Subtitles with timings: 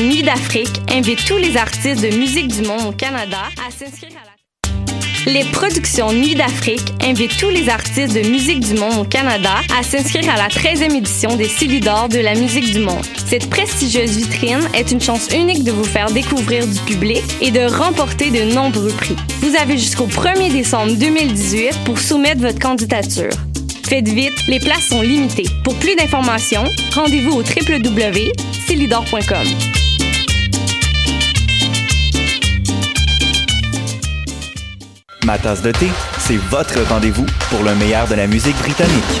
[0.00, 4.24] Nuit d'Afrique invitent tous les artistes de musique du monde au Canada à s'inscrire à
[4.24, 4.34] la
[5.26, 9.82] les productions Nuit d'Afrique invitent tous les artistes de musique du monde au Canada à
[9.82, 13.02] s'inscrire à la 13e édition des Silidor de la musique du monde.
[13.26, 17.60] Cette prestigieuse vitrine est une chance unique de vous faire découvrir du public et de
[17.60, 19.16] remporter de nombreux prix.
[19.40, 23.32] Vous avez jusqu'au 1er décembre 2018 pour soumettre votre candidature.
[23.88, 25.46] Faites vite, les places sont limitées.
[25.62, 29.46] Pour plus d'informations, rendez-vous au www.silidor.com.
[35.24, 35.88] Ma tasse de thé,
[36.18, 39.20] c'est votre rendez-vous pour le meilleur de la musique britannique.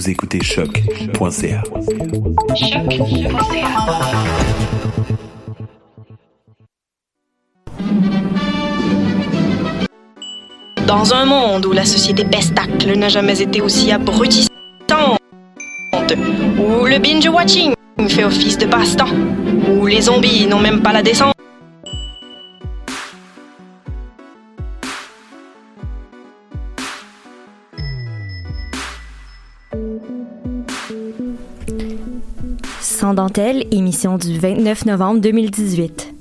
[0.00, 1.62] Vous écoutez choc.ca.
[10.86, 14.48] Dans un monde où la société pestacle n'a jamais été aussi abrutissante,
[16.56, 17.74] où le binge-watching
[18.08, 19.12] fait office de passe-temps,
[19.68, 21.34] où les zombies n'ont même pas la décence.
[33.00, 36.12] Sans dentelle, émission du 29 novembre 2018.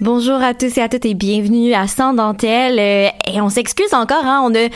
[0.00, 2.78] Bonjour à tous et à toutes et bienvenue à Sans dentelle.
[2.78, 4.68] Euh, et on s'excuse encore, hein, on a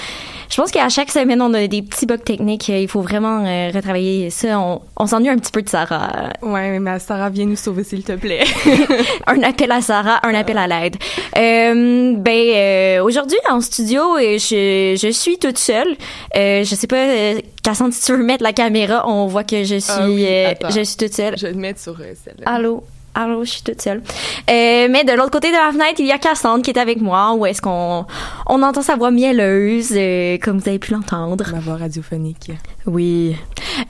[0.61, 2.69] pense qu'à chaque semaine, on a des petits bugs techniques.
[2.69, 4.61] Il faut vraiment euh, retravailler ça.
[4.61, 6.29] On, on s'ennuie un petit peu de Sarah.
[6.43, 8.45] Ouais, mais Sarah, viens nous sauver, s'il te plaît.
[9.27, 10.97] un appel à Sarah, un appel à l'aide.
[11.39, 15.97] Euh, ben, euh, aujourd'hui, en studio, euh, je, je suis toute seule.
[16.35, 19.93] Je sais pas, Cassandre, si tu veux mettre la caméra, on voit que je suis,
[19.97, 20.69] Ah oui, attends.
[20.69, 21.39] je suis toute seule.
[21.39, 22.45] Je vais te mettre sur celle-là.
[22.45, 22.85] Allô?
[23.15, 24.03] Allô, je suis toute seule.
[24.49, 27.01] Euh, mais de l'autre côté de la fenêtre, il y a Cassandre qui est avec
[27.01, 27.33] moi.
[27.35, 28.07] Où est-ce qu'on
[28.47, 31.45] on entend sa voix mielleuse, euh, comme vous avez pu l'entendre.
[31.53, 32.53] Ma voix radiophonique.
[32.87, 33.35] Oui.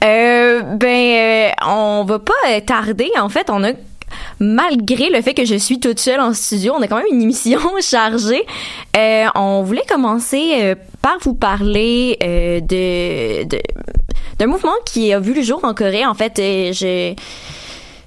[0.03, 3.11] Euh, ben, euh, on va pas tarder.
[3.19, 3.71] En fait, on a
[4.39, 7.21] malgré le fait que je suis toute seule en studio, on a quand même une
[7.21, 8.43] émission chargée.
[8.97, 13.61] Euh, on voulait commencer euh, par vous parler euh, de de-
[14.39, 16.05] d'un mouvement qui a vu le jour en Corée.
[16.07, 17.13] En fait, je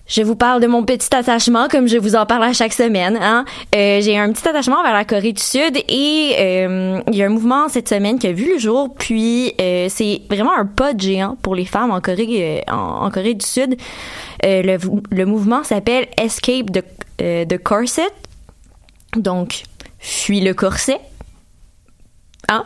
[0.07, 3.19] je vous parle de mon petit attachement, comme je vous en parle à chaque semaine.
[3.21, 3.45] Hein.
[3.75, 7.27] Euh, j'ai un petit attachement vers la Corée du Sud et euh, il y a
[7.27, 8.95] un mouvement cette semaine qui a vu le jour.
[8.95, 13.35] Puis euh, c'est vraiment un pas de géant pour les femmes en Corée, en, Corée
[13.35, 13.77] du Sud.
[14.43, 18.03] Le, mouvement s'appelle Escape the, the Corset.
[19.17, 19.63] Donc,
[19.99, 21.01] fuis le corset.
[22.49, 22.65] Hein?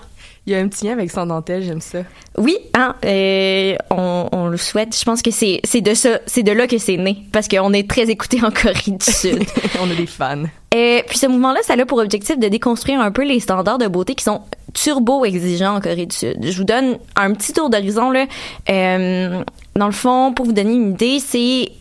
[0.48, 1.98] Il y a un petit lien avec sans dentelle, j'aime ça.
[2.38, 4.98] Oui, hein, euh, on, on le souhaite.
[4.98, 7.86] Je pense que c'est de ça, c'est de là que c'est né, parce qu'on est
[7.86, 9.44] très écouté en Corée du Sud.
[9.78, 10.44] On a des fans.
[10.74, 13.88] Euh, puis ce mouvement-là, ça a pour objectif de déconstruire un peu les standards de
[13.88, 14.40] beauté qui sont
[14.72, 16.38] turbo exigeants en Corée du Sud.
[16.40, 18.24] Je vous donne un petit tour d'horizon là.
[18.70, 19.42] Euh,
[19.76, 21.72] dans le fond, pour vous donner une idée, c'est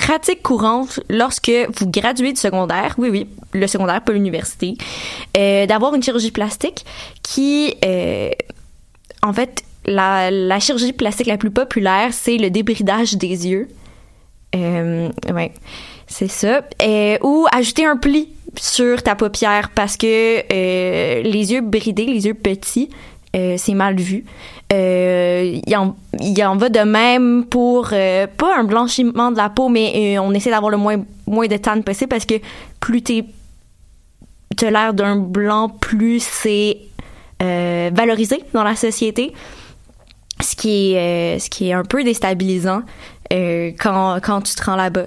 [0.00, 4.76] pratique courante lorsque vous graduez du secondaire, oui oui, le secondaire pas l'université,
[5.36, 6.86] euh, d'avoir une chirurgie plastique
[7.22, 8.30] qui, euh,
[9.22, 13.68] en fait, la, chirurgie plastique la plus populaire, c'est le débridage des yeux.
[14.56, 15.10] Euh,
[16.06, 16.62] c'est ça.
[16.82, 22.34] Euh, ou ajouter un pli sur ta paupière parce que les yeux bridés, les yeux
[22.34, 22.88] petits,
[23.36, 24.24] euh, c'est mal vu.
[24.72, 25.94] Euh, il, en,
[26.44, 30.50] en va de même pour euh, pas un blanchiment de la peau, mais on essaie
[30.50, 30.96] d'avoir le moins,
[31.26, 32.34] moins de tan possible parce que
[32.80, 33.24] plus t'es
[34.56, 36.78] t'as l'air d'un blanc, plus c'est
[37.40, 39.32] valorisé dans la société.
[40.40, 42.82] Ce qui est, ce qui est un peu déstabilisant
[43.30, 45.06] quand, quand tu te rends là-bas.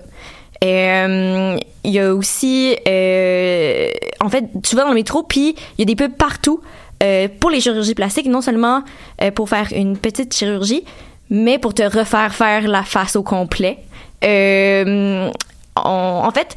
[0.61, 5.85] Il y a aussi, en fait, tu vas dans le métro, puis il y a
[5.85, 6.61] des pubs partout
[7.03, 8.83] euh, pour les chirurgies plastiques, non seulement
[9.21, 10.83] euh, pour faire une petite chirurgie,
[11.29, 13.79] mais pour te refaire faire la face au complet.
[14.23, 15.29] Euh,
[15.75, 16.55] en fait,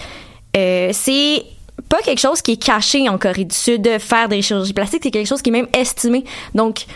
[0.93, 1.43] c'est
[1.89, 5.03] pas quelque chose qui est caché en Corée du Sud de faire des chirurgies plastiques,
[5.03, 6.25] c'est quelque chose qui est même estimé.
[6.55, 6.87] Donc,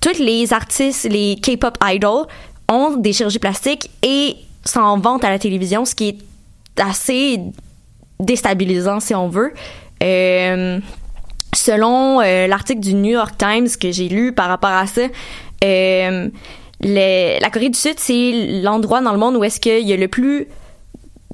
[0.00, 2.26] tous les artistes, les K-pop idols
[2.70, 6.18] ont des chirurgies plastiques et s'en vantent à la télévision, ce qui est
[6.80, 7.40] assez
[8.20, 9.52] déstabilisant si on veut.
[11.54, 15.02] Selon euh, l'article du New York Times que j'ai lu par rapport à ça,
[15.64, 16.28] euh,
[16.82, 19.96] le- la Corée du Sud, c'est l'endroit dans le monde où est-ce qu'il y a
[19.96, 20.46] le plus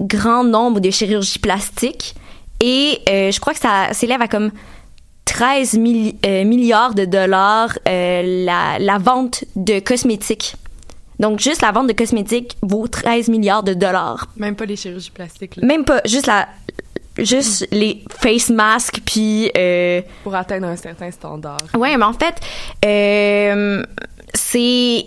[0.00, 2.14] grand nombre de chirurgies plastiques.
[2.60, 4.50] Et euh, je crois que ça s'élève à comme
[5.26, 10.54] 13 milli- euh, milliards de dollars la, la vente de cosmétiques.
[11.18, 14.26] Donc, juste la vente de cosmétiques vaut 13 milliards de dollars.
[14.36, 16.46] Même pas les chirurgies plastiques, là, Même pas, juste la
[17.18, 21.58] juste les face masks puis euh, pour atteindre un certain standard.
[21.74, 22.40] Ouais, mais en fait,
[22.84, 23.82] euh,
[24.34, 25.06] c'est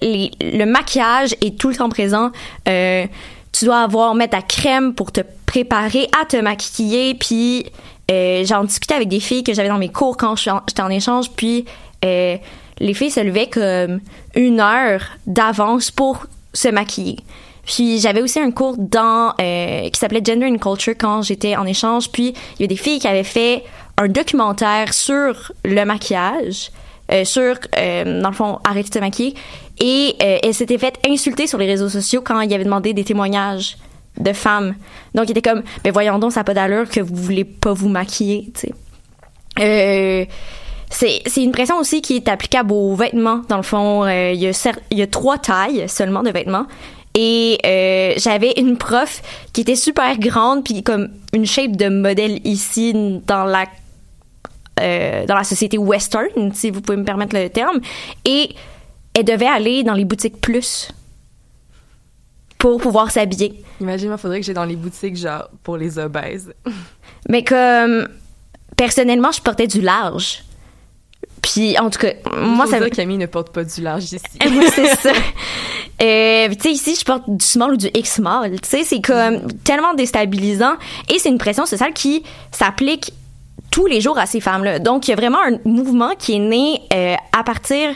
[0.00, 2.30] le maquillage est tout le temps présent.
[2.68, 3.06] Euh,
[3.52, 7.14] tu dois avoir mettre ta crème pour te préparer à te maquiller.
[7.14, 7.66] Puis
[8.08, 11.30] j'en discutais avec des filles que j'avais dans mes cours quand j'étais en échange.
[11.30, 11.66] Puis
[12.02, 14.00] les filles se levaient comme
[14.34, 17.16] une heure d'avance pour se maquiller.
[17.64, 21.64] Puis j'avais aussi un cours dans euh, qui s'appelait Gender and Culture quand j'étais en
[21.64, 22.10] échange.
[22.10, 23.62] Puis il y a des filles qui avaient fait
[23.98, 26.70] un documentaire sur le maquillage,
[27.12, 29.34] euh, sur euh, dans le fond arrêter de se maquiller,
[29.78, 33.04] et euh, elles s'étaient fait insulter sur les réseaux sociaux quand il avait demandé des
[33.04, 33.76] témoignages
[34.18, 34.74] de femmes.
[35.14, 37.72] Donc il était comme ben voyons donc ça n'a pas d'allure que vous voulez pas
[37.72, 38.68] vous maquiller, tu
[39.58, 40.28] sais.
[40.92, 43.42] C'est, une pression aussi qui est applicable aux vêtements.
[43.48, 46.66] Dans le fond, euh, il y, a il y a trois tailles seulement de vêtements.
[47.14, 49.22] Et euh, j'avais une prof
[49.52, 52.94] qui était super grande, puis comme une shape de modèle ici
[53.26, 53.66] dans la
[54.80, 57.80] euh, dans la société western, si vous pouvez me permettre le terme.
[58.24, 58.50] Et
[59.14, 60.90] elle devait aller dans les boutiques plus
[62.58, 63.62] pour pouvoir s'habiller.
[63.80, 66.54] Imagine, il faudrait que j'ai dans les boutiques, genre, pour les obèses.
[67.28, 68.08] Mais comme
[68.76, 70.42] personnellement, je portais du large.
[71.42, 74.20] Puis en tout cas, moi ça dire Camille ne porte pas du large ici.
[74.50, 75.12] Moi, c'est ça.
[76.00, 78.60] Euh, tu sais, ici, je porte du small ou du X-small.
[78.60, 80.72] Tu sais, c'est comme tellement déstabilisant.
[81.08, 83.12] Et c'est une pression sociale qui s'applique
[83.70, 84.80] tous les jours à ces femmes-là.
[84.80, 87.90] Donc, il y a vraiment un mouvement qui est né euh, à partir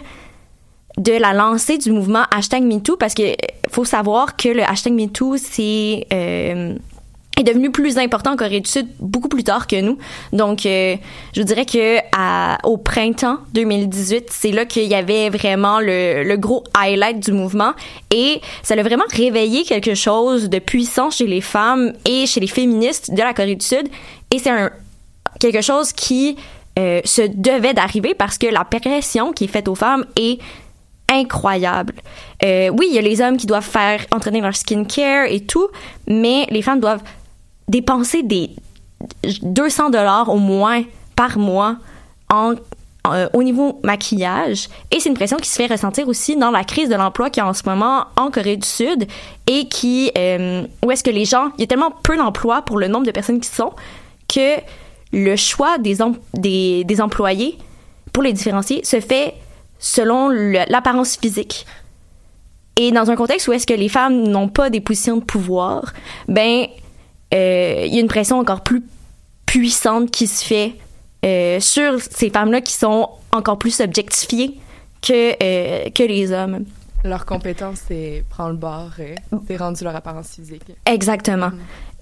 [0.98, 3.34] de la lancée du mouvement hashtag MeToo parce que euh,
[3.70, 6.06] faut savoir que le hashtag MeToo, c'est...
[6.12, 6.76] euh,
[7.38, 9.98] est devenu plus important en Corée du Sud beaucoup plus tard que nous.
[10.32, 10.96] Donc, euh,
[11.34, 11.98] je vous dirais que
[12.64, 17.72] au printemps 2018, c'est là qu'il y avait vraiment le, gros highlight du mouvement
[18.10, 22.46] et ça a vraiment réveillé quelque chose de puissant chez les femmes et chez les
[22.46, 23.88] féministes de la Corée du Sud.
[24.30, 24.52] Et c'est
[25.38, 26.36] quelque chose qui
[26.78, 30.38] euh, se devait d'arriver parce que la pression qui est faite aux femmes est
[31.10, 31.94] incroyable.
[32.44, 35.68] Euh, oui, il y a les hommes qui doivent faire entraîner leur skincare et tout,
[36.06, 37.02] mais les femmes doivent
[37.68, 38.50] dépenser des
[39.42, 40.82] 200 dollars au moins
[41.14, 41.76] par mois
[42.32, 46.64] euh, au niveau maquillage et c'est une pression qui se fait ressentir aussi dans la
[46.64, 49.06] crise de l'emploi qu'il y a en ce moment en Corée du Sud
[49.46, 52.78] et qui euh, où est-ce que les gens il y a tellement peu d'emplois pour
[52.78, 53.72] le nombre de personnes qui sont
[54.28, 54.60] que
[55.12, 55.98] le choix des,
[56.34, 57.58] des, des employés
[58.12, 59.34] pour les différencier se fait
[59.78, 61.66] selon l'apparence physique.
[62.76, 65.92] Et dans un contexte où est-ce que les femmes n'ont pas des positions de pouvoir,
[66.28, 66.66] ben
[67.32, 68.82] il y a une pression encore plus
[69.46, 70.74] puissante qui se fait
[71.24, 74.58] euh, sur ces femmes-là qui sont encore plus objectifiées
[75.02, 76.64] que, euh, que les hommes.
[77.04, 79.14] Leur compétence, c'est prendre le bord, euh,
[79.46, 80.64] c'est rendu leur apparence physique.
[80.84, 81.50] Exactement.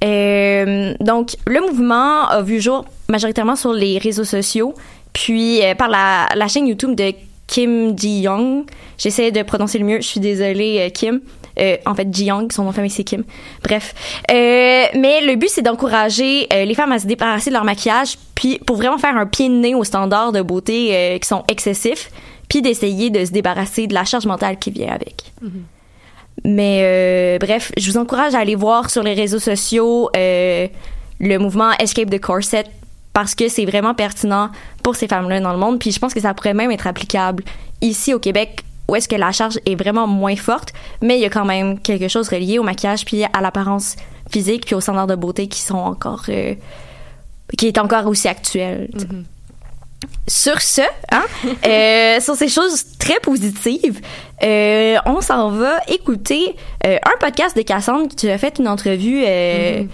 [0.03, 4.75] Euh, donc, le mouvement a vu jour majoritairement sur les réseaux sociaux,
[5.13, 7.13] puis euh, par la, la chaîne YouTube de
[7.47, 8.65] Kim Ji-young.
[8.99, 11.21] J'essaie de prononcer le mieux, je suis désolée, euh, Kim.
[11.59, 13.25] Euh, en fait, Ji-young, son nom de famille, c'est Kim.
[13.63, 13.95] Bref.
[14.31, 18.19] Euh, mais le but, c'est d'encourager euh, les femmes à se débarrasser de leur maquillage,
[18.35, 22.11] puis pour vraiment faire un pied de nez aux standards de beauté qui sont excessifs,
[22.49, 25.33] puis d'essayer de se débarrasser de la charge mentale qui vient avec.
[26.45, 31.71] Mais euh, bref, je vous encourage à aller voir sur les réseaux sociaux le mouvement
[31.79, 32.65] Escape the Corset
[33.15, 34.51] parce que c'est vraiment pertinent
[34.83, 35.79] pour ces femmes-là dans le monde.
[35.79, 37.43] Puis je pense que ça pourrait même être applicable
[37.81, 41.25] ici au Québec où est-ce que la charge est vraiment moins forte, mais il y
[41.25, 43.97] a quand même quelque chose relié au maquillage puis à l'apparence
[44.31, 46.55] physique puis aux standards de beauté qui sont encore euh,
[47.57, 48.91] qui est encore aussi actuel.
[48.93, 49.25] Mhm.
[50.29, 51.23] Sur ce, hein,
[51.67, 54.01] euh, sur ces choses très positives,
[54.43, 59.89] euh, on s'en va écouter un podcast de Cassandre qui a fait une entrevue Mhm.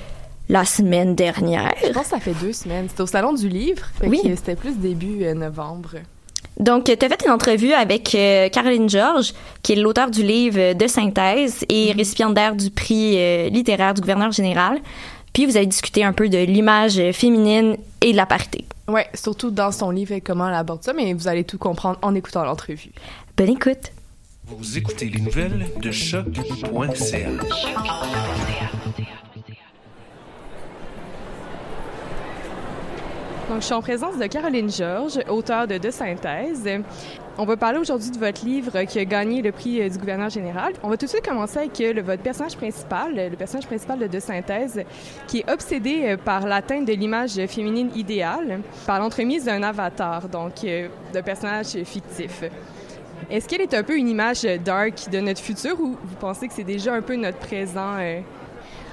[0.51, 1.73] La semaine dernière.
[1.81, 2.87] Je pense que ça fait deux semaines.
[2.89, 3.85] C'était au Salon du Livre.
[4.05, 4.21] Oui.
[4.25, 5.91] C'était plus début euh, novembre.
[6.59, 10.75] Donc, tu as fait une entrevue avec euh, Caroline Georges, qui est l'auteur du livre
[10.75, 14.81] de synthèse et récipiendaire du prix euh, littéraire du gouverneur général.
[15.33, 18.65] Puis, vous avez discuté un peu de l'image féminine et de la parité.
[18.89, 22.01] Ouais, surtout dans son livre et comment elle aborde ça, mais vous allez tout comprendre
[22.03, 22.91] en écoutant l'entrevue.
[23.37, 23.93] Bonne écoute.
[24.49, 27.29] Vous écoutez les nouvelles de choc.ca.
[33.51, 36.69] Donc, je suis en présence de Caroline Georges, auteure de De Synthèse.
[37.37, 40.31] On va parler aujourd'hui de votre livre qui a gagné le prix euh, du gouverneur
[40.31, 40.75] général.
[40.85, 44.07] On va tout de suite commencer avec euh, votre personnage principal, le personnage principal de
[44.07, 44.85] De Synthèse,
[45.27, 50.65] qui est obsédé euh, par l'atteinte de l'image féminine idéale, par l'entremise d'un avatar, donc
[51.13, 52.45] d'un personnage fictif.
[53.29, 56.55] Est-ce qu'elle est un peu une image dark de notre futur ou vous pensez que
[56.55, 57.97] c'est déjà un peu notre présent?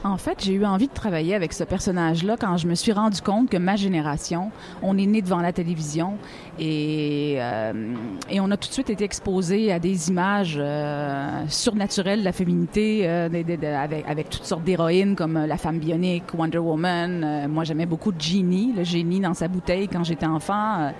[0.03, 3.21] En fait, j'ai eu envie de travailler avec ce personnage-là quand je me suis rendu
[3.21, 4.51] compte que ma génération,
[4.81, 6.13] on est né devant la télévision
[6.59, 7.93] et, euh,
[8.29, 12.31] et on a tout de suite été exposé à des images euh, surnaturelles de la
[12.31, 13.27] féminité euh,
[13.75, 17.47] avec, avec toutes sortes d'héroïnes comme la femme bionique, Wonder Woman.
[17.47, 20.91] Moi, j'aimais beaucoup Genie, le génie dans sa bouteille quand j'étais enfant.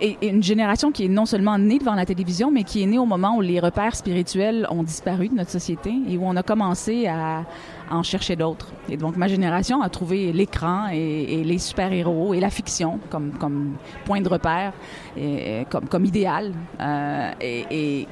[0.00, 2.98] Et une génération qui est non seulement née devant la télévision, mais qui est née
[2.98, 6.42] au moment où les repères spirituels ont disparu de notre société et où on a
[6.42, 7.44] commencé à,
[7.90, 8.72] en chercher d'autres.
[8.88, 13.76] Et donc, ma génération a trouvé l'écran et, les super-héros et la fiction comme, comme
[14.04, 14.72] point de repère,
[15.70, 16.52] comme, comme idéal.
[16.80, 18.06] Euh, et,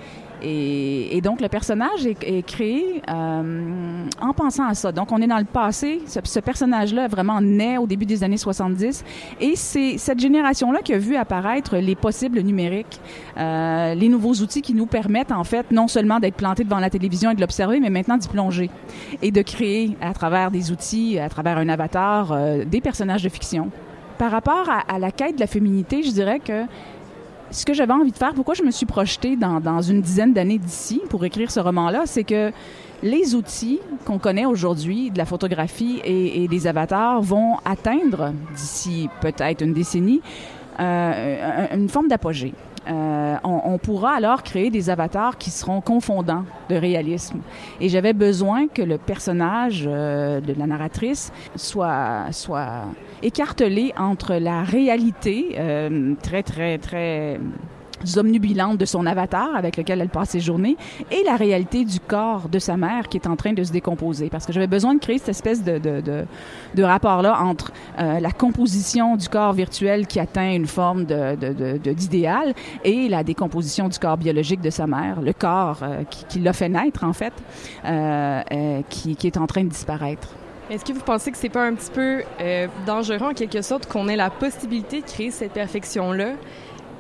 [0.45, 4.91] et, donc, le personnage est, créé euh, en pensant à ça.
[4.91, 6.01] Donc, on est dans le passé.
[6.07, 9.05] Ce, personnage-là vraiment naît au début des années 70.
[9.41, 13.01] Et c'est cette génération-là qui a vu apparaître les possibles numériques,
[13.39, 16.91] euh, les nouveaux outils qui nous permettent, en fait, non seulement d'être plantés devant la
[16.91, 18.71] télévision et de l'observer, mais maintenant d'y plonger
[19.23, 23.29] et de créer, à travers des outils, à travers un avatar, euh, des personnages de
[23.29, 23.71] fiction.
[24.19, 26.65] Par rapport à la quête de la féminité, je dirais que
[27.53, 30.59] ce que j'avais envie de faire, pourquoi je me suis projetée dans, une dizaine d'années
[30.59, 32.51] d'ici pour écrire ce roman-là, c'est que
[33.03, 39.63] les outils qu'on connaît aujourd'hui de la photographie et, des avatars vont atteindre d'ici peut-être
[39.63, 40.21] une décennie
[40.81, 42.55] euh, un- une forme d'apogée.
[42.89, 47.39] Euh, on, on pourra alors créer des avatars qui seront confondants de réalisme.
[47.81, 52.87] Et j'avais besoin que le personnage euh, de la narratrice soit, soit
[53.23, 57.38] écartelé entre la réalité euh, très, très, très
[58.17, 60.76] omnubilante de son avatar avec lequel elle passe ses journées
[61.12, 64.29] et la réalité du corps de sa mère qui est en train de se décomposer.
[64.29, 66.25] Parce que j'avais besoin de créer cette espèce de, de,
[66.75, 73.09] de, rapport-là entre euh, la composition du corps virtuel qui atteint une forme d'idéal et
[73.09, 77.05] la décomposition du corps biologique de sa mère, le corps euh, qui, l'a fait naître
[77.05, 77.33] en fait,
[78.91, 80.29] qui, qui est en train de disparaître.
[80.73, 83.85] Est-ce que vous pensez que c'est pas un petit peu euh, dangereux en quelque sorte
[83.85, 86.33] qu'on ait la possibilité de créer cette perfection-là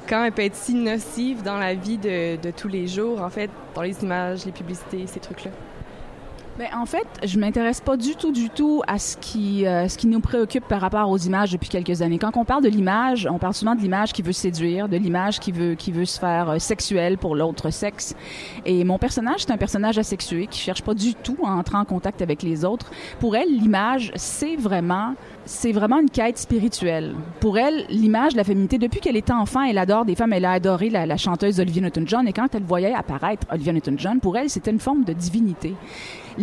[0.06, 3.30] quand elle peut être si nocive dans la vie de, de tous les jours, en
[3.30, 5.52] fait, dans les images, les publicités, ces trucs-là?
[6.58, 9.96] Ben, en fait, je m'intéresse pas du tout, du tout à ce qui, euh, ce
[9.96, 12.18] qui nous préoccupe par rapport aux images depuis quelques années.
[12.18, 15.40] Quand on parle de l'image, on parle souvent de l'image qui veut séduire, de l'image
[15.40, 18.14] qui veut, qui veut se faire euh, sexuelle pour l'autre sexe.
[18.66, 21.86] Et mon personnage, c'est un personnage asexué qui cherche pas du tout à entrer en
[21.86, 22.90] contact avec les autres.
[23.18, 25.14] Pour elle, l'image, c'est vraiment,
[25.46, 27.14] c'est vraiment une quête spirituelle.
[27.40, 30.34] Pour elle, l'image de la féminité, depuis qu'elle était enfant, elle adore des femmes.
[30.34, 32.28] Elle a adoré la, la chanteuse Olivia Newton-John.
[32.28, 35.74] Et quand elle voyait apparaître Olivia Newton-John, pour elle, c'était une forme de divinité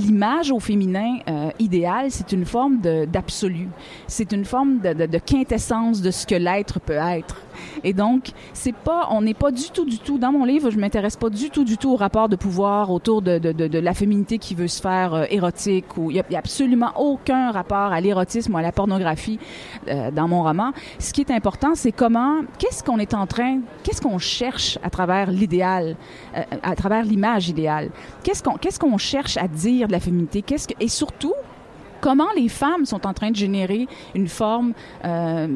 [0.10, 3.70] l'image au féminin euh, idéal, c'est une forme d'absolu.
[4.08, 7.38] C'est une forme de, quintessence de ce que l'être peut être.
[7.84, 10.80] Et donc, c'est pas, on n'est pas du tout, du tout, dans mon livre, je
[10.80, 14.56] m'intéresse pas du tout, du tout au rapport de pouvoir autour de, la féminité qui
[14.56, 18.62] veut se faire euh, érotique il y, a- absolument aucun rapport à l'érotisme ou à
[18.62, 19.40] la pornographie
[19.88, 20.72] euh, dans mon roman.
[20.98, 24.90] Ce qui est important, c'est comment, qu'est-ce qu'on est en train, qu'est-ce qu'on cherche à
[24.90, 25.96] travers l'idéal,
[26.64, 27.90] à travers l'image idéale?
[28.24, 30.42] Qu'est-ce qu'on, qu'est-ce qu'on cherche à dire de la féminité?
[30.42, 31.34] Qu'est-ce que, et surtout,
[32.02, 34.74] comment les femmes sont en train de générer une forme
[35.06, 35.48] euh,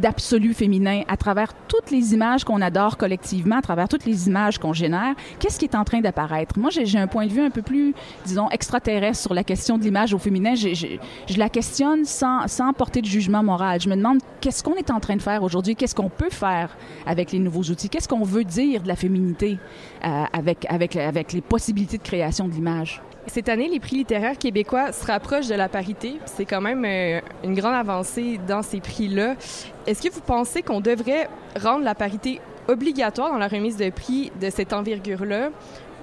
[0.00, 4.58] d'absolu féminin à travers toutes les images qu'on adore collectivement, à travers toutes les images
[4.58, 5.14] qu'on génère?
[5.38, 6.58] Qu'est-ce qui est en train d'apparaître?
[6.58, 7.94] Moi, j'ai un point de vue un peu plus,
[8.24, 10.54] disons, extraterrestre sur la question de l'image au féminin.
[10.54, 10.98] Je,
[11.36, 13.80] la questionne sans, sans porter de jugement moral.
[13.80, 15.76] Je me demande qu'est-ce qu'on est en train de faire aujourd'hui?
[15.76, 17.88] Qu'est-ce qu'on peut faire avec les nouveaux outils?
[17.88, 19.58] Qu'est-ce qu'on veut dire de la féminité
[20.04, 23.00] euh, avec, avec, avec les possibilités de création de l'image?
[23.28, 26.18] Cette année, les prix littéraires québécois se rapprochent de la parité.
[26.26, 29.36] C'est quand même euh, une grande avancée dans ces prix-là.
[29.86, 31.28] Est-ce que vous pensez qu'on devrait
[31.60, 35.50] rendre la parité obligatoire dans la remise de prix de cette envergure-là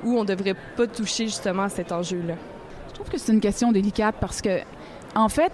[0.03, 2.35] ou on ne devrait pas toucher justement à cet enjeu-là?
[2.87, 4.61] Je trouve que c'est une question délicate parce que
[5.15, 5.51] en fait,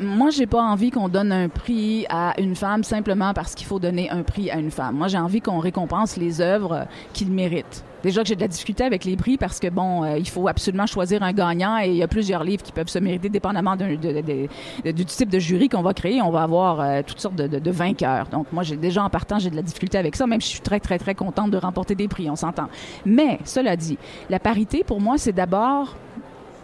[0.00, 3.80] moi, j'ai pas envie qu'on donne un prix à une femme simplement parce qu'il faut
[3.80, 4.96] donner un prix à une femme.
[4.96, 7.84] Moi, j'ai envie qu'on récompense les œuvres qu'ils méritent.
[8.04, 10.46] Déjà que j'ai de la difficulté avec les prix parce que, bon, euh, il faut
[10.46, 13.76] absolument choisir un gagnant et il y a plusieurs livres qui peuvent se mériter dépendamment
[13.76, 16.20] du type de jury qu'on va créer.
[16.20, 18.26] On va avoir euh, toutes sortes de, vainqueurs.
[18.26, 20.52] Donc, moi, j'ai déjà en partant, j'ai de la difficulté avec ça, même si je
[20.56, 22.68] suis très, très, très contente de remporter des prix, on s'entend.
[23.06, 23.96] Mais, cela dit,
[24.28, 25.96] la parité, pour moi, c'est d'abord,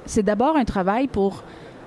[0.04, 1.42] c'est d'abord un travail pour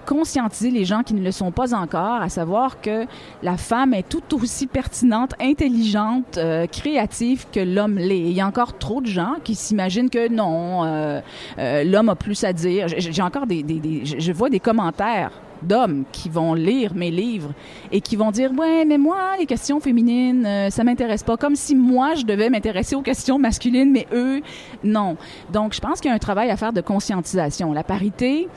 [0.06, 3.06] conscientiser les gens qui ne le sont pas encore, à savoir que
[3.42, 8.20] la femme est tout aussi pertinente, intelligente, euh, créative que l'homme l'est.
[8.20, 11.22] Il y a encore trop de gens qui s'imaginent que non, euh,
[11.60, 12.88] euh, l'homme a plus à dire.
[12.88, 15.32] J'ai encore des, des, des, je vois des commentaires
[15.64, 17.54] d'hommes qui vont lire mes livres
[17.92, 21.56] et qui vont dire ouais mais moi les questions féminines euh, ça m'intéresse pas comme
[21.56, 24.42] si moi je devais m'intéresser aux questions masculines mais eux
[24.84, 25.18] non
[25.52, 28.48] donc je pense qu'il y a un travail à faire de conscientisation la parité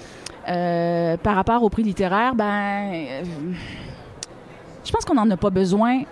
[0.49, 3.23] euh, par rapport au prix littéraire, ben, euh,
[4.85, 6.03] je pense qu'on n'en a pas besoin.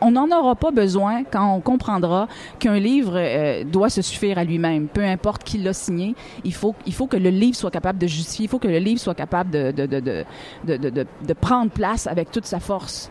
[0.00, 4.44] On n'en aura pas besoin quand on comprendra qu'un livre euh, doit se suffire à
[4.44, 6.14] lui-même, peu importe qui l'a signé.
[6.44, 8.78] Il faut, il faut que le livre soit capable de justifier, il faut que le
[8.78, 10.24] livre soit capable de, de, de,
[10.64, 13.10] de, de prendre place avec toute sa force.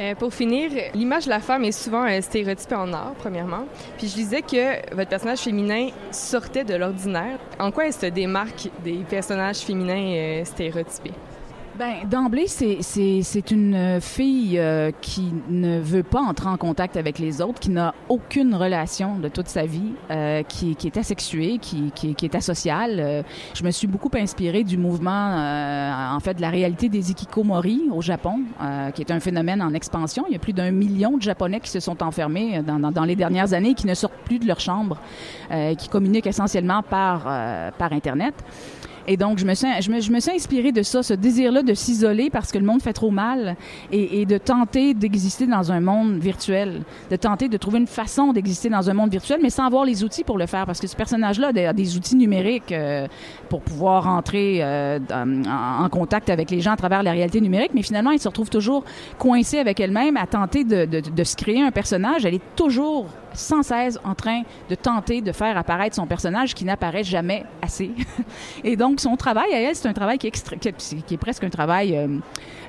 [0.00, 3.64] Euh, pour finir, l'image de la femme est souvent euh, stéréotypée en art, premièrement.
[3.98, 7.38] Puis je disais que votre personnage féminin sortait de l'ordinaire.
[7.60, 11.12] En quoi elle se démarque des personnages féminins stéréotypés?
[11.78, 17.40] Ben, d'emblée, c'est une fille euh, qui ne veut pas entrer en contact avec les
[17.40, 21.90] autres, qui n'a aucune relation de toute sa vie, euh, qui, qui, est asexuée, qui,
[21.94, 23.00] qui, qui est asociale.
[23.00, 23.22] Euh,
[23.54, 27.88] je me suis beaucoup inspirée du mouvement, euh, en fait, de la réalité des ikikomori
[27.90, 30.24] au Japon, euh, qui est un phénomène en expansion.
[30.28, 33.04] Il y a plus d'un million de Japonais qui se sont enfermés dans, dans, dans,
[33.04, 34.98] les dernières années, qui ne sortent plus de leur chambre,
[35.78, 37.24] qui communiquent essentiellement par,
[37.78, 38.34] par Internet.
[39.06, 41.62] Et donc, je me suis, je me, je me suis inspirée de ça, ce désir-là
[41.62, 43.56] de s'isoler parce que le monde fait trop mal
[43.90, 48.68] et, de tenter d'exister dans un monde virtuel, de tenter de trouver une façon d'exister
[48.68, 50.96] dans un monde virtuel, mais sans avoir les outils pour le faire parce que ce
[50.96, 53.06] personnage-là a des outils numériques euh,
[53.48, 57.82] pour pouvoir entrer euh, en, contact avec les gens à travers la réalité numérique, mais
[57.82, 58.84] finalement, il se retrouve toujours
[59.18, 62.24] coincé avec elle-même à tenter de se créer un personnage.
[62.24, 66.64] Elle est toujours sans cesse en train de tenter de faire apparaître son personnage qui
[66.64, 67.90] n'apparaît jamais assez.
[68.64, 72.08] Et donc, son travail à elle, c'est un travail qui est, presque un travail euh,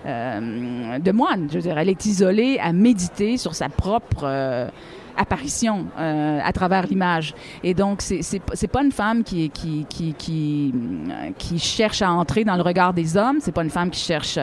[0.06, 1.48] euh, de moine.
[1.50, 4.24] Je veux dire, elle est isolée à méditer sur sa propre...
[4.24, 4.68] Euh,
[5.16, 7.36] apparition à travers l'image.
[7.64, 9.52] Et donc, c'est pas une femme qui,
[11.60, 14.40] cherche à entrer dans le regard des hommes, c'est pas une femme qui cherche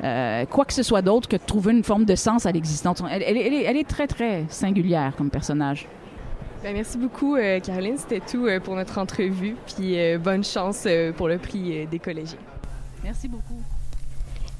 [0.00, 3.02] quoi que ce soit d'autre que de trouver une forme de sens à l'existence.
[3.10, 3.36] Elle,
[3.76, 5.86] est, très, très singulière comme personnage.
[6.62, 7.96] Ben, merci beaucoup, euh, Caroline.
[7.96, 9.56] C'était tout euh, pour notre entrevue.
[9.66, 12.38] Puis euh, bonne chance pour le prix des collégiens.
[13.04, 13.62] Merci beaucoup.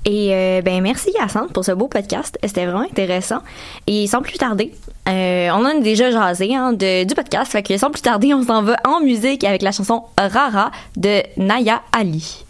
[0.04, 2.38] Et euh, ben merci Yacine pour ce beau podcast.
[2.42, 3.40] C'était vraiment intéressant.
[3.86, 4.72] Et sans plus tarder,
[5.08, 7.52] euh, on a déjà jasé hein, de, du podcast.
[7.52, 11.22] Fait que sans plus tarder, on s'en va en musique avec la chanson Rara de
[11.36, 12.44] Naya Ali.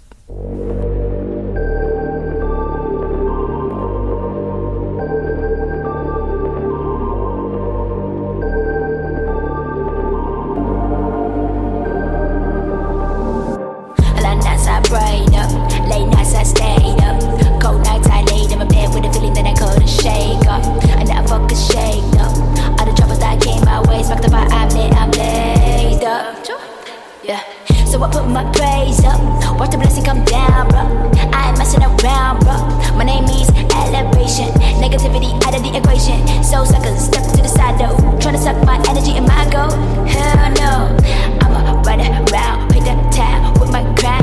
[34.29, 34.53] Elevation.
[34.81, 36.21] Negativity out of the equation.
[36.45, 37.97] So suckers step to the side though.
[38.21, 39.71] Trying to suck my energy and my goal.
[40.07, 40.97] Hell no.
[41.41, 44.23] I'ma run around, paint the town with my crown.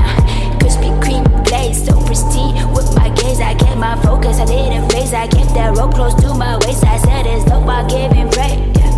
[0.59, 2.55] Krispy Kreme glaze, so pristine.
[2.73, 4.39] With my gaze, I kept my focus.
[4.39, 5.13] I didn't phase.
[5.13, 6.83] I kept that rope close to my waist.
[6.85, 8.61] I said it's dope while giving praise.
[8.77, 8.93] Yeah.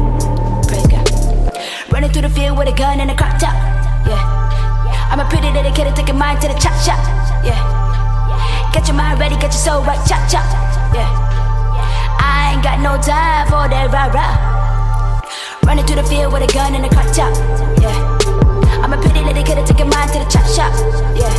[0.67, 1.08] Praise God.
[1.91, 3.56] Running through the field with a gun and a crop top.
[4.06, 4.20] Yeah.
[5.10, 7.00] I'm a pretty kid taking mine to the chop shop.
[7.46, 7.88] yeah.
[8.74, 10.46] Get your mind ready, get your soul right, chop chop,
[10.93, 11.10] yeah.
[12.19, 14.58] I ain't got no time for that rah rah.
[15.65, 17.34] Running through the field with a gun and a car top,
[17.82, 17.97] yeah.
[18.82, 20.71] I'm a pretty lady, coulda take your mind to the chop shop,
[21.15, 21.34] yeah.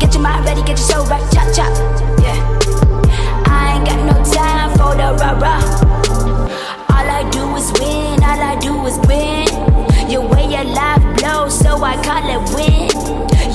[0.00, 1.70] Get your mind ready, get your soul right, chop chop,
[2.18, 2.38] yeah.
[3.46, 5.62] I ain't got no time for the rah rah.
[6.90, 9.46] All I do is win, all I do is win.
[10.10, 12.90] Your way of life blows, so I call it win.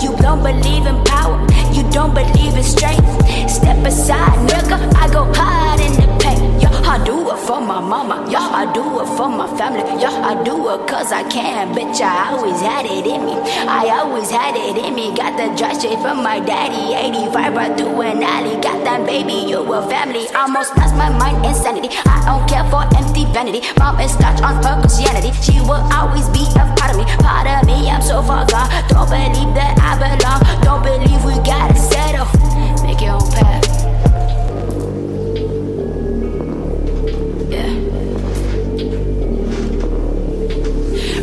[0.02, 1.46] You don't believe in power,
[1.78, 3.06] you don't believe in strength.
[3.50, 6.62] Step aside, nigga, I go hard in the paint.
[6.62, 10.10] Yeah, I do it for my mama, yeah, I do it for my family, yeah,
[10.26, 11.76] I do it cause I can.
[11.76, 13.36] Bitch, I always had it in me,
[13.70, 15.16] I always had it in me.
[15.16, 18.60] Got the dry shit from my daddy, 85 right through an alley.
[18.60, 20.28] Got that baby, you a family.
[20.36, 21.90] Almost lost my mind, insanity.
[22.06, 22.27] I
[23.38, 23.62] vanity.
[23.78, 25.32] Mom is scotch on her Christianity.
[25.46, 27.88] She will always be a part of me, part of me.
[27.88, 28.70] I'm so far gone.
[28.90, 30.42] Don't believe that I belong.
[30.66, 32.26] Don't believe we gotta settle.
[32.82, 33.64] Make your own path.
[37.54, 37.70] Yeah.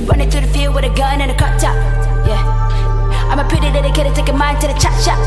[0.07, 1.74] Running through the field with a gun and a cut top.
[2.31, 2.42] Yeah.
[3.31, 3.72] I'm a pretty
[4.14, 5.18] take a mind to the chop shop.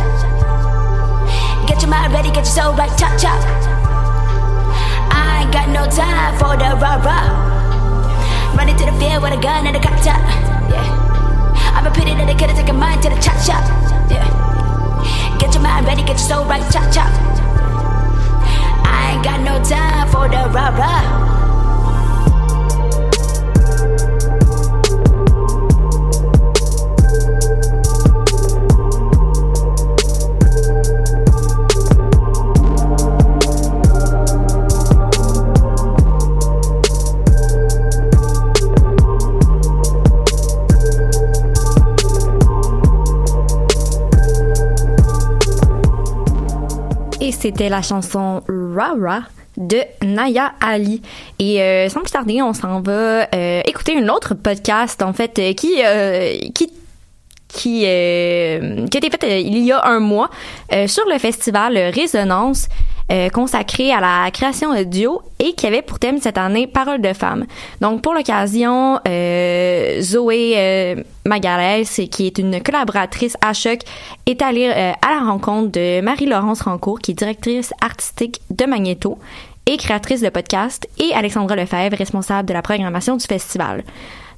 [1.67, 3.77] Get your mind ready, get your soul right, chop chop.
[5.58, 8.54] Got no time for the rah rah.
[8.56, 10.22] Running to the field with a gun and a cut top.
[10.70, 11.74] Yeah.
[11.74, 13.65] I'm a pity pretty little kid, take a mind to the chop shop.
[14.08, 14.30] Yeah.
[15.39, 17.10] Get your mind ready, get your soul right, chop chop.
[18.86, 21.27] I ain't got no time for the rah rah.
[47.48, 48.44] C'était la chanson
[48.76, 49.22] Rara
[49.56, 51.02] de Naya Ali.
[51.40, 55.40] Et euh, sans plus tarder, on s'en va euh, écouter une autre podcast en fait
[55.40, 55.82] euh, qui
[56.54, 56.70] qui
[57.48, 58.58] qui, qui a
[58.98, 60.30] été faite il y a un mois
[60.88, 62.68] sur le festival Résonance
[63.10, 67.13] euh, consacré à la création audio et qui avait pour thème cette année Parole de
[67.13, 67.46] femme.
[67.80, 73.80] Donc pour l'occasion, euh, Zoé euh, Magalès, qui est une collaboratrice à Choc,
[74.26, 79.17] est allée à la rencontre de Marie-Laurence Rancourt, qui est directrice artistique de Magneto
[79.65, 83.86] et créatrice de podcast, et Alexandra Lefebvre, responsable de la programmation du festival.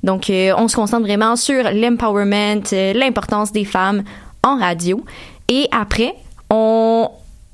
[0.03, 4.03] Donc, on se concentre vraiment sur l'empowerment, l'importance des femmes
[4.43, 5.03] en radio.
[5.47, 6.15] Et après,
[6.49, 7.09] on,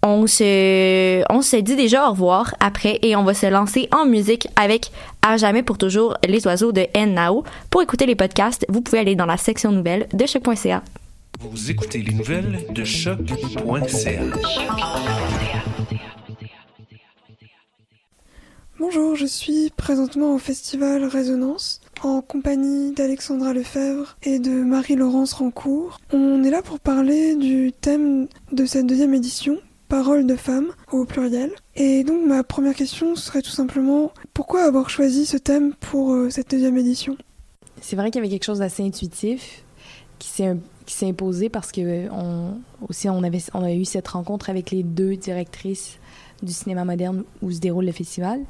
[0.06, 4.06] on se, on se dit déjà au revoir après et on va se lancer en
[4.06, 4.92] musique avec
[5.22, 7.44] À jamais pour toujours les oiseaux de Nao.
[7.72, 10.84] Pour écouter les podcasts, vous pouvez aller dans la section nouvelles de choc.ca.
[11.40, 14.22] Vous écoutez les nouvelles de choc.ca.
[18.78, 26.00] Bonjour, je suis présentement au festival Résonance en compagnie d'Alexandra Lefebvre et de Marie-Laurence Rancourt.
[26.12, 31.06] On est là pour parler du thème de cette deuxième édition, Parole de femmes au
[31.06, 31.52] pluriel.
[31.76, 36.30] Et donc ma première question serait tout simplement pourquoi avoir choisi ce thème pour euh,
[36.30, 37.18] cette deuxième édition?
[37.82, 39.64] C'est vrai qu'il y avait quelque chose d'assez intuitif
[40.18, 45.18] qui s'est imposé parce que on aussi on avait eu cette rencontre avec les deux
[45.18, 46.00] directrices
[46.42, 48.42] du cinéma moderne où se déroule le festival.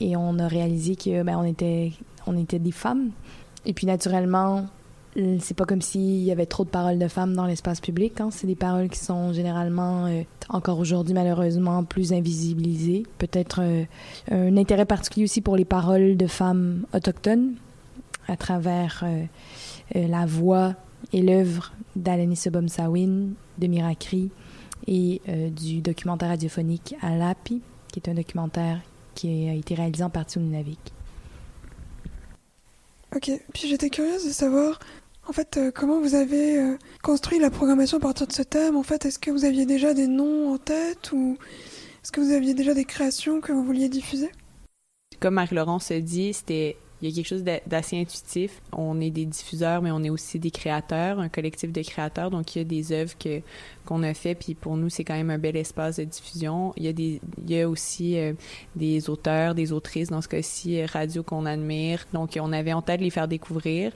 [0.00, 3.10] Et on a réalisé que ben on était des femmes.
[3.64, 4.66] Et puis naturellement
[5.40, 8.20] c'est pas comme s'il y avait trop de paroles de femmes dans l'espace public.
[8.20, 8.30] Hein.
[8.30, 13.04] C'est des paroles qui sont généralement, euh, encore aujourd'hui malheureusement, plus invisibilisées.
[13.18, 13.84] Peut-être euh,
[14.30, 17.54] un intérêt particulier aussi pour les paroles de femmes autochtones
[18.28, 19.24] à travers euh,
[19.96, 20.74] euh, la voix
[21.12, 24.30] et l'œuvre d'Aleni Sebom-Sawin, de Mirakri
[24.86, 28.80] et euh, du documentaire radiophonique Alapi, qui est un documentaire
[29.14, 30.92] qui a été réalisé en partie au Nunavik.
[33.14, 34.78] Ok, puis j'étais curieuse de savoir
[35.28, 38.76] en fait euh, comment vous avez euh, construit la programmation à partir de ce thème?
[38.76, 41.36] En fait, est-ce que vous aviez déjà des noms en tête ou
[42.02, 44.30] est-ce que vous aviez déjà des créations que vous vouliez diffuser?
[45.20, 48.60] Comme Marie-Laurence se dit, c'était il y a quelque chose d'a- d'assez intuitif.
[48.72, 52.30] On est des diffuseurs, mais on est aussi des créateurs, un collectif de créateurs.
[52.30, 53.40] Donc, il y a des œuvres que
[53.84, 56.72] qu'on a fait, puis pour nous, c'est quand même un bel espace de diffusion.
[56.76, 58.34] Il y a des, il y a aussi euh,
[58.76, 62.06] des auteurs, des autrices, dans ce cas-ci, radio qu'on admire.
[62.12, 63.92] Donc, on avait en tête de les faire découvrir,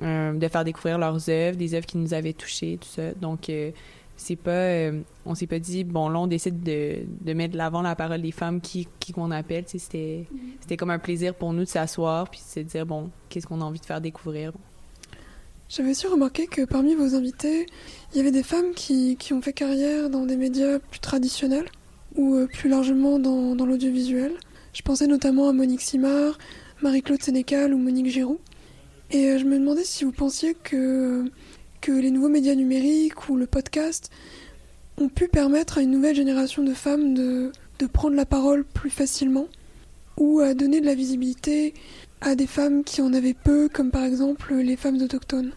[0.00, 3.12] de faire découvrir leurs œuvres, des œuvres qui nous avaient touchés, tout ça.
[3.14, 3.70] Donc, euh,
[4.16, 7.58] c'est pas, euh, on s'est pas dit bon là on décide de, de mettre de
[7.58, 9.64] l'avant la parole des femmes qui qui qu'on appelle.
[9.64, 10.26] Tu sais, C'était
[10.60, 13.60] c'était comme un plaisir pour nous de s'asseoir puis de se dire bon qu'est-ce qu'on
[13.60, 14.52] a envie de faire découvrir?
[15.68, 17.66] J'avais aussi remarqué que parmi vos invités,
[18.12, 21.66] il y avait des femmes qui, qui ont fait carrière dans des médias plus traditionnels
[22.14, 24.32] ou euh, plus largement dans, dans l'audiovisuel.
[24.72, 26.38] Je pensais notamment à Monique Simard,
[26.82, 28.38] Marie-Claude Sénécal ou Monique Giroux.
[29.14, 31.24] Et euh, je me demandais si vous pensiez que,
[31.80, 34.10] que les nouveaux médias numériques ou le podcast
[34.98, 38.90] ont pu permettre à une nouvelle génération de femmes de, de prendre la parole plus
[38.90, 39.46] facilement
[40.16, 41.74] ou à donner de la visibilité
[42.22, 45.52] à des femmes qui en avaient peu, comme par exemple les femmes autochtones.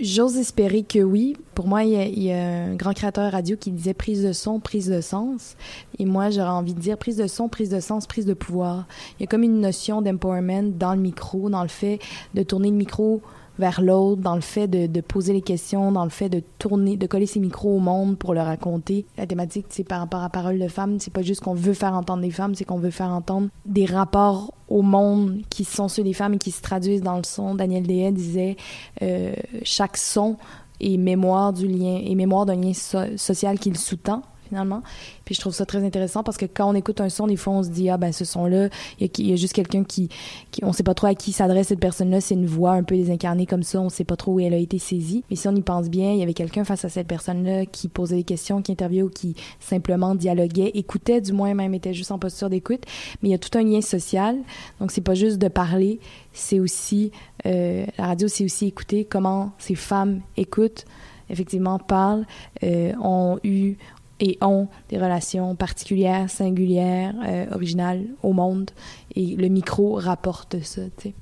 [0.00, 1.36] J'ose espérer que oui.
[1.54, 4.88] Pour moi, il y, a, un grand créateur radio qui disait prise de son, prise
[4.88, 5.54] de sens.
[5.98, 8.86] Et moi, j'aurais envie de dire prise de son, prise de sens, prise de pouvoir.
[9.18, 11.98] Il y a comme une notion d'empowerment dans le micro, dans le fait
[12.32, 13.20] de tourner le micro
[13.58, 17.06] vers l'autre, dans le fait de, poser les questions, dans le fait de tourner, de
[17.06, 19.04] coller ses micros au monde pour le raconter.
[19.18, 21.94] La thématique, c'est par rapport à parole de femme, c'est pas juste qu'on veut faire
[21.94, 26.02] entendre des femmes, c'est qu'on veut faire entendre des rapports au monde qui sont ceux
[26.02, 27.54] des femmes et qui se traduisent dans le son.
[27.54, 28.56] Daniel Dehaye disait
[29.02, 30.36] euh, chaque son
[30.80, 34.82] est mémoire du lien, et mémoire d'un lien so social qu'il sous-tend finalement.
[35.24, 37.54] Puis je trouve ça très intéressant parce que quand on écoute un son, des fois
[37.54, 38.68] on se dit ah ben ce son-là,
[39.00, 40.10] il y, a juste quelqu'un qui,
[40.50, 42.94] qui, on sait pas trop à qui s'adresse cette personne-là, c'est une voix un peu
[42.94, 45.24] désincarnée comme ça, on sait pas trop où elle a été saisie.
[45.30, 47.88] Mais si on y pense bien, il y avait quelqu'un face à cette personne-là qui
[47.88, 52.12] posait des questions, qui interviewait ou qui simplement dialoguait, écoutait du moins même était juste
[52.12, 52.82] en posture d'écoute.
[53.22, 54.36] Mais il y a tout un lien social,
[54.80, 55.98] donc c'est pas juste de parler,
[56.34, 57.10] c'est aussi
[57.46, 60.84] euh, la radio, c'est aussi écouter comment ces femmes écoutent
[61.32, 62.26] effectivement parlent,
[62.62, 63.76] euh, ont eu,
[64.22, 68.70] et ont des relations particulières, singulières, euh, originales au monde.
[69.16, 71.14] Et le micro rapporte ça, tu sais.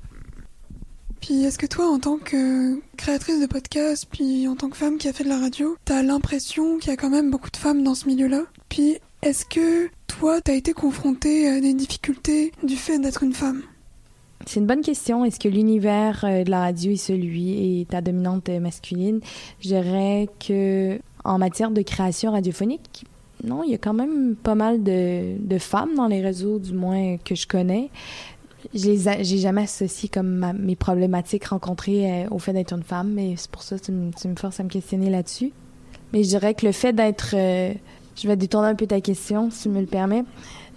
[1.19, 4.97] Puis est-ce que toi, en tant que créatrice de podcast, puis en tant que femme
[4.97, 7.57] qui a fait de la radio, t'as l'impression qu'il y a quand même beaucoup de
[7.57, 8.43] femmes dans ce milieu-là?
[8.69, 13.63] Puis est-ce que toi, t'as été confrontée à des difficultés du fait d'être une femme?
[14.47, 15.23] C'est une bonne question.
[15.23, 19.21] Est-ce que l'univers de la radio est celui et ta dominante masculine?
[19.59, 23.05] Je dirais que en matière de création radiophonique,
[23.43, 27.17] non, il y a quand même pas mal de, femmes dans les réseaux, du moins
[27.17, 27.89] que je connais.
[28.75, 33.11] Je les j'ai jamais associé comme mes problématiques rencontrées euh, au fait d'être une femme,
[33.11, 35.51] mais c'est pour ça que tu me, tu me forces à me questionner là-dessus.
[36.13, 37.33] Mais je dirais que le fait d'être...
[37.33, 37.73] Euh,
[38.15, 40.25] je vais détourner un peu ta question, si tu me le permets.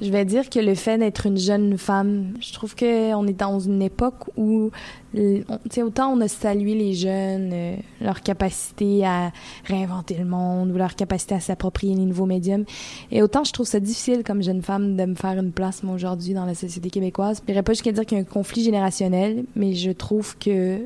[0.00, 3.60] Je vais dire que le fait d'être une jeune femme, je trouve qu'on est dans
[3.60, 4.70] une époque où,
[5.16, 5.40] on,
[5.82, 9.30] autant on a salué les jeunes, euh, leur capacité à
[9.64, 12.64] réinventer le monde ou leur capacité à s'approprier les nouveaux médiums,
[13.12, 15.94] et autant je trouve ça difficile comme jeune femme de me faire une place, moi,
[15.94, 17.40] aujourd'hui, dans la société québécoise.
[17.42, 20.80] Je dirais pas jusqu'à dire qu'il y a un conflit générationnel, mais je trouve que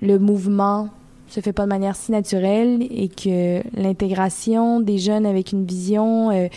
[0.00, 0.88] le mouvement
[1.30, 6.30] se fait pas de manière si naturelle et que l'intégration des jeunes avec une vision
[6.30, 6.48] euh,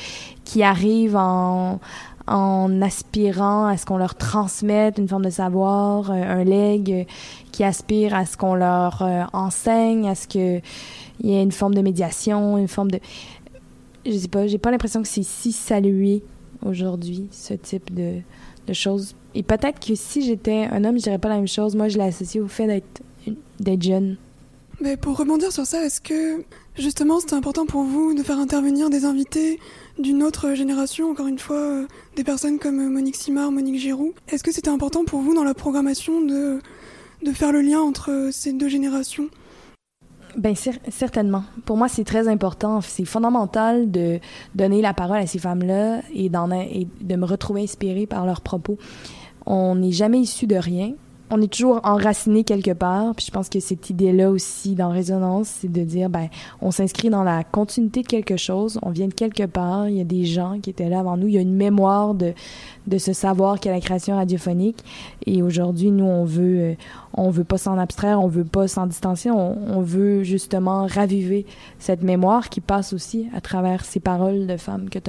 [0.43, 1.79] qui arrive en,
[2.81, 7.03] aspirant à ce qu'on leur transmette une forme de savoir, euh, un leg euh,
[7.51, 10.61] qui aspire à ce qu'on leur enseigne, à ce que
[11.19, 12.99] il y ait une forme de médiation, une forme de
[14.05, 16.23] je sais pas, j'ai pas l'impression que c'est si salué
[16.65, 18.15] aujourd'hui ce type de,
[18.67, 19.15] de choses.
[19.35, 21.75] Et peut-être que si j'étais un homme, je dirais pas la même chose.
[21.75, 22.83] Moi, je l'ai associé au fait
[23.59, 24.17] d'être jeune.
[24.83, 26.43] Mais pour rebondir sur ça, est-ce que
[26.75, 29.57] justement c'était important pour vous de faire intervenir des invités
[29.97, 34.13] d'une autre génération, encore une fois, euh, des personnes comme euh, Monique Simard, Monique Giroux
[34.27, 36.59] Est-ce que c'était important pour vous dans la programmation de,
[37.25, 39.29] de faire le lien entre euh, ces deux générations?
[40.53, 41.45] Cer certainement.
[41.63, 42.81] Pour moi, c'est très important.
[42.81, 44.19] C'est fondamental de
[44.53, 48.77] donner la parole à ces femmes-là et, et de me retrouver inspirée par leurs propos.
[49.45, 50.91] On n'est jamais issu de rien
[51.33, 53.15] on est toujours enraciné quelque part.
[53.15, 56.27] Puis je pense que cette idée-là aussi dans Résonance, c'est de dire, ben,
[56.61, 58.79] on s'inscrit dans la continuité de quelque chose.
[58.83, 59.89] On vient de quelque part.
[59.89, 61.27] Il y a des gens qui étaient là avant nous.
[61.27, 62.33] Il y a une mémoire de,
[62.85, 64.83] de ce savoir qu'est la création radiophonique.
[65.25, 66.73] Et aujourd'hui, nous, on veut, euh,
[67.15, 69.31] on veut pas s'en abstraire, on veut pas s'en distancier.
[69.31, 71.45] On, veut justement raviver
[71.77, 74.99] cette mémoire qui passe aussi à travers ces paroles de femmes que.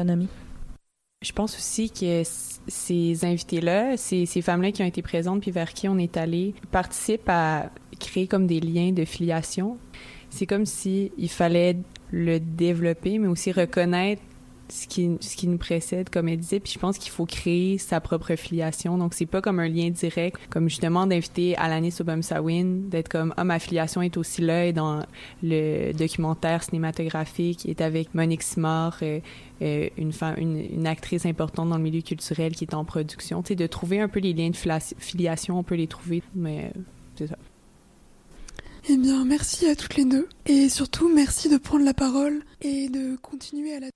[1.24, 2.22] Je pense aussi que
[2.68, 6.54] ces invités-là, ces, ces femmes-là qui ont été présentes puis vers qui on est allé,
[6.70, 9.78] participent à créer comme des liens de filiation.
[10.28, 11.78] C'est comme si fallait
[12.10, 14.20] le développer, mais aussi reconnaître
[14.68, 16.60] ce qui, ce qui nous précède, comme elle disait.
[16.60, 18.98] Puis je pense qu'il faut créer sa propre filiation.
[18.98, 23.44] Donc, c'est pas comme un lien direct, comme justement d'inviter Alanis Obamsawin, d'être comme, ah,
[23.44, 25.04] ma filiation est aussi là, et dans
[25.42, 29.20] le documentaire cinématographique, est avec Monique Simard, euh,
[29.62, 33.42] euh, une, femme, une, actrice importante dans le milieu culturel qui est en production.
[33.42, 34.56] Tu sais, de trouver un peu les liens de
[34.98, 36.80] filiation, on peut les trouver, mais euh,
[37.16, 37.36] c'est ça.
[38.88, 40.28] Eh bien, merci à toutes les deux.
[40.46, 43.88] Et surtout, merci de prendre la parole et de continuer à la